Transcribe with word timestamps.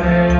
Friday. 0.00 0.39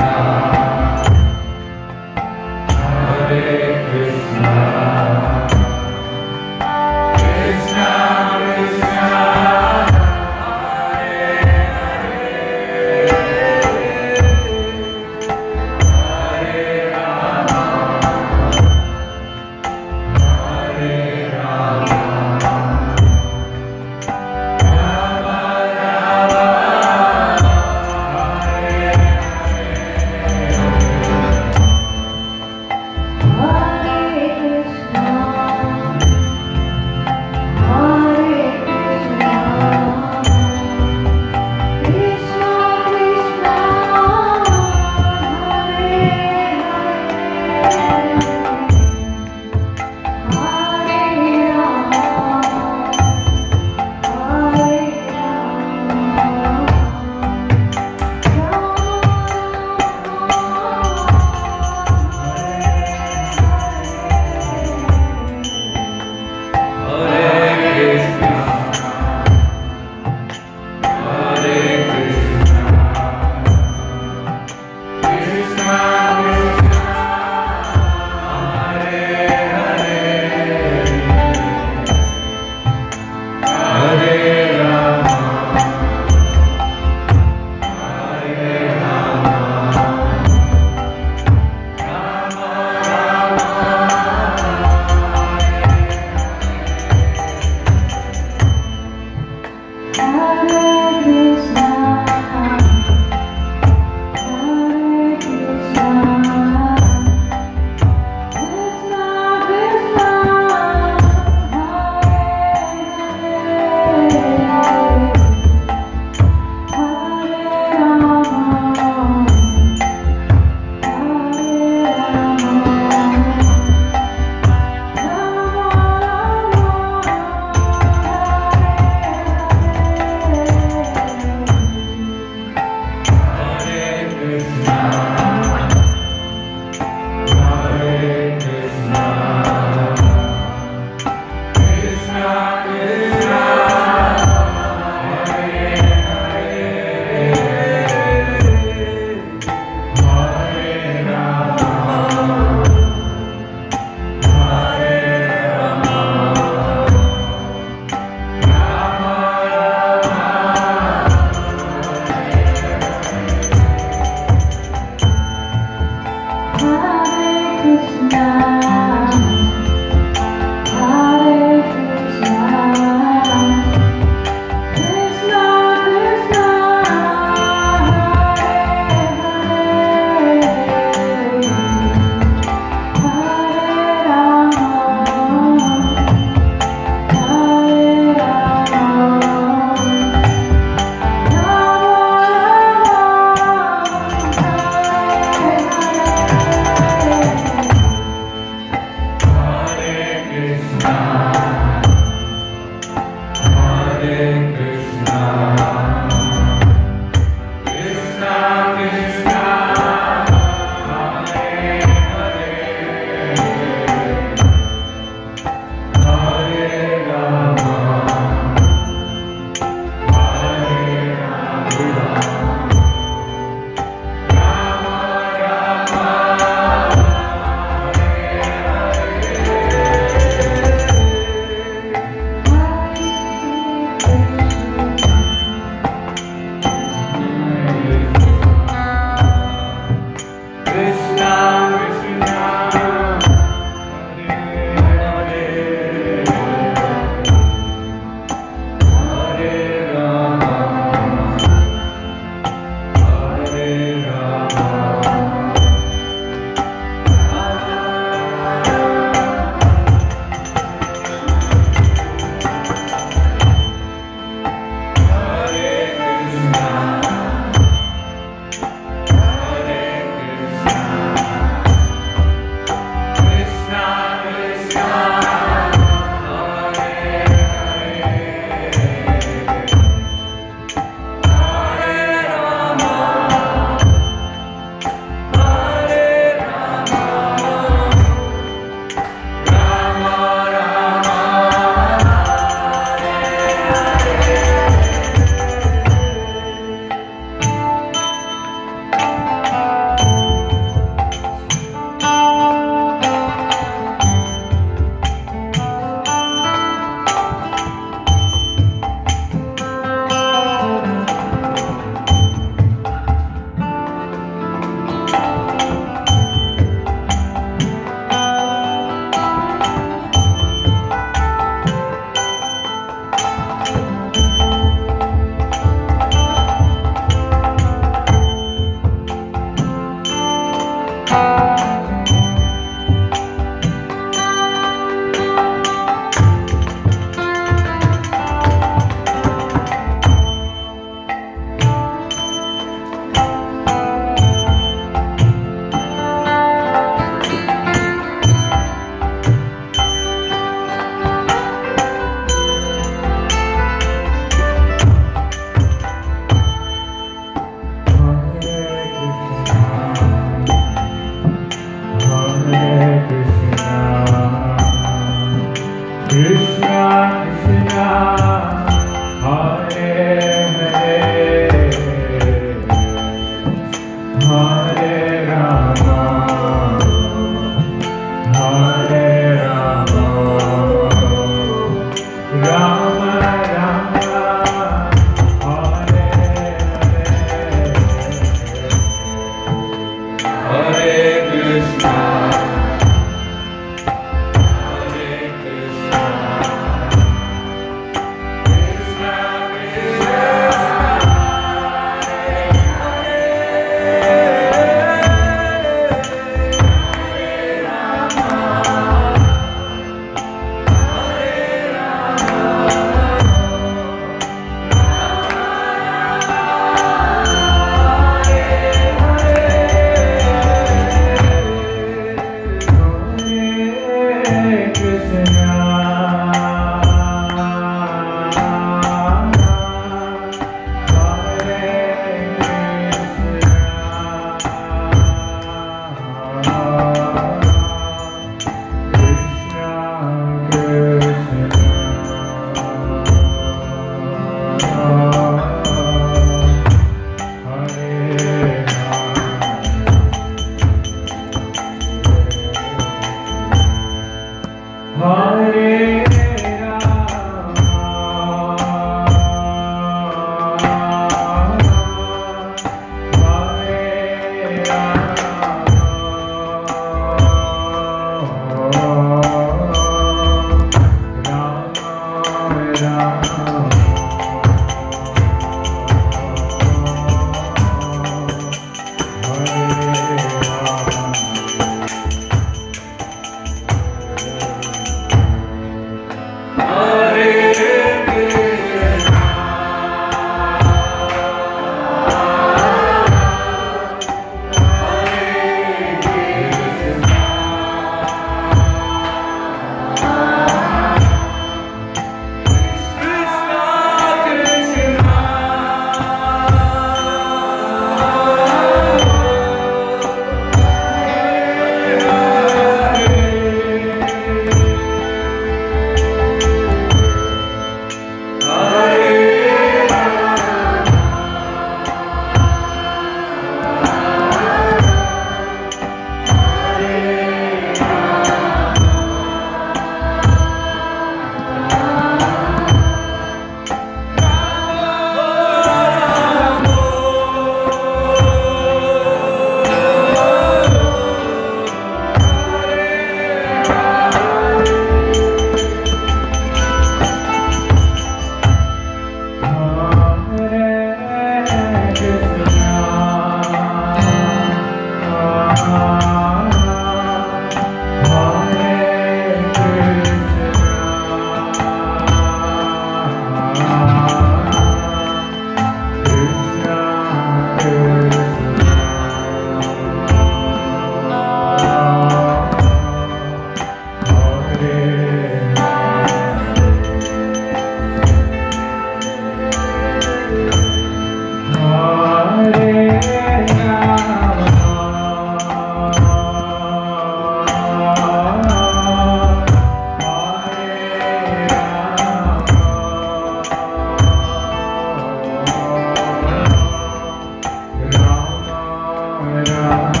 Senhor. 599.45 600.00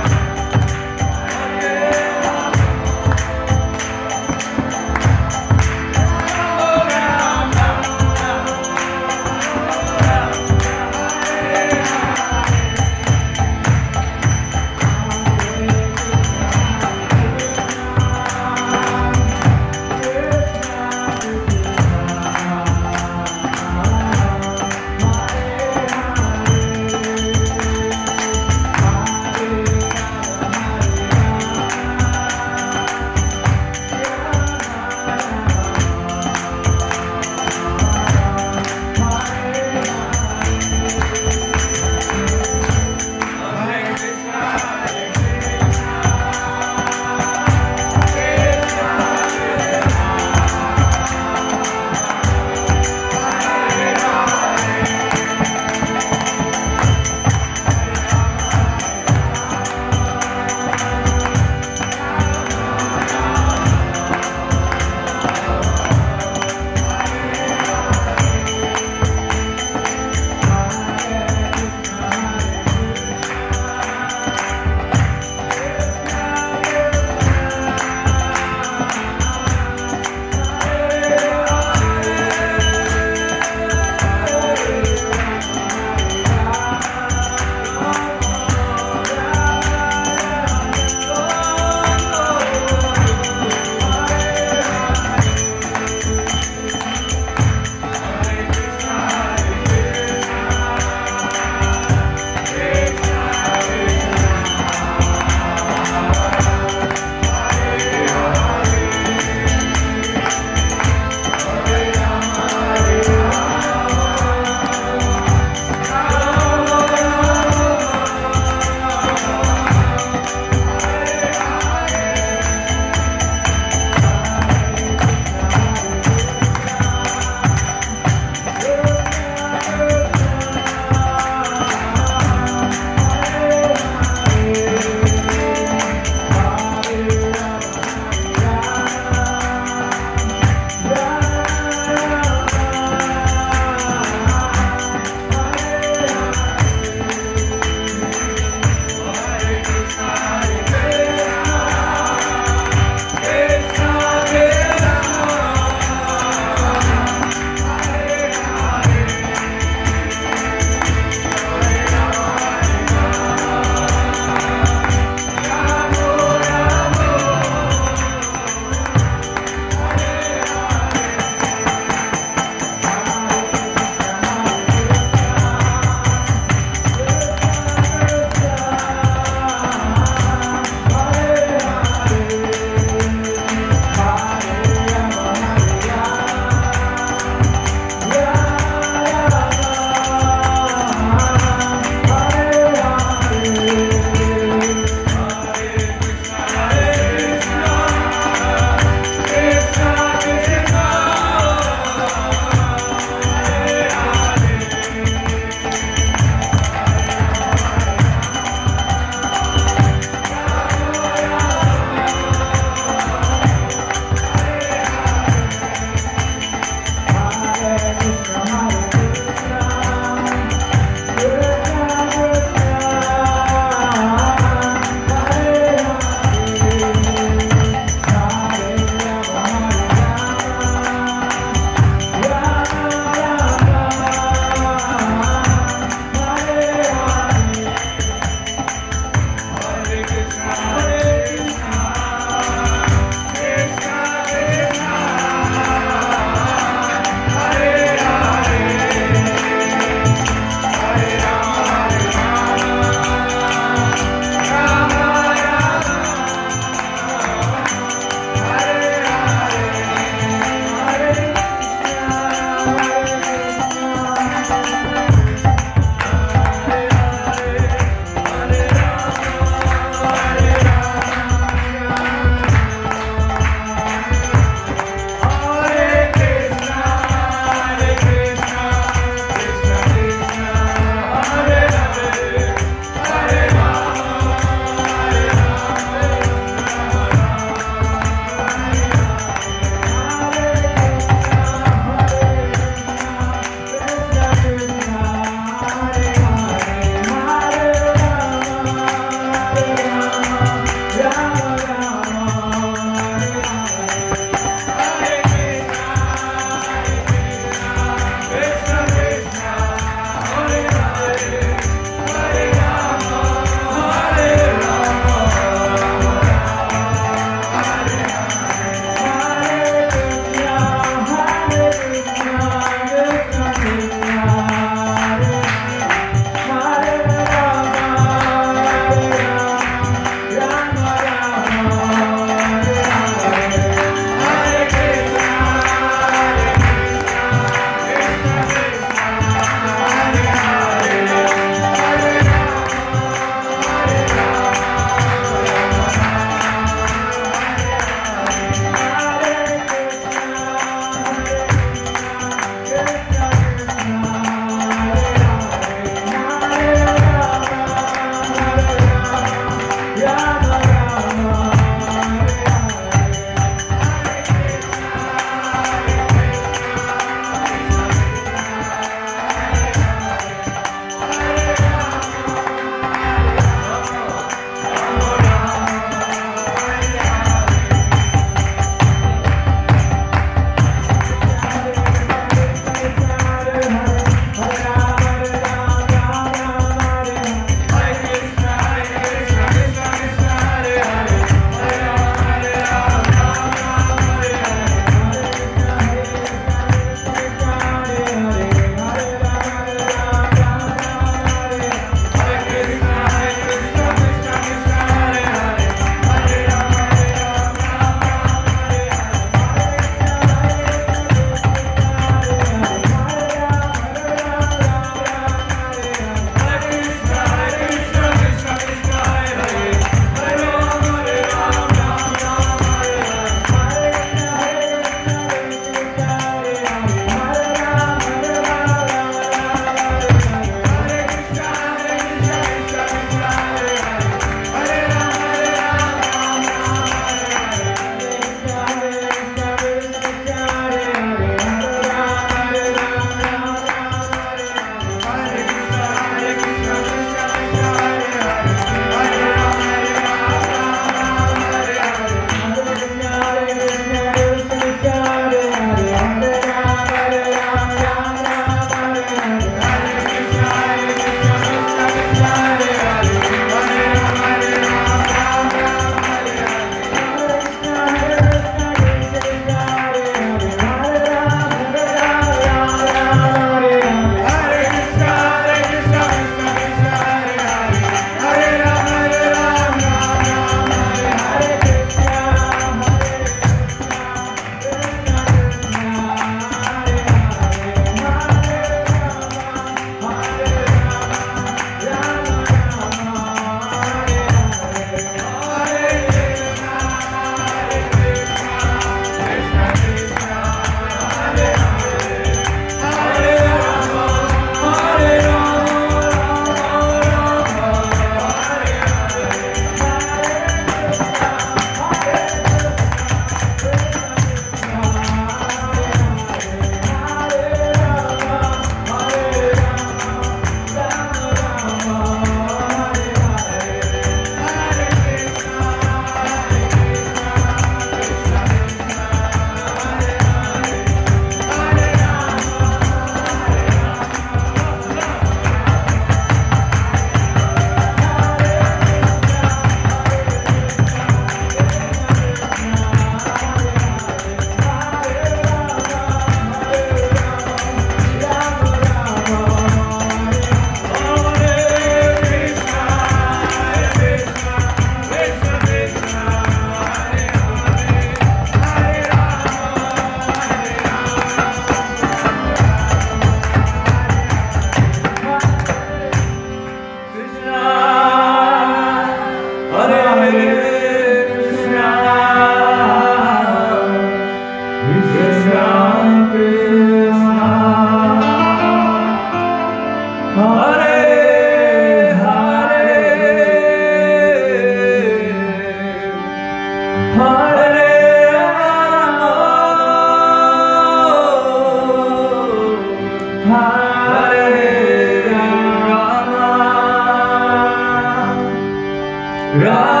让 599.59 600.00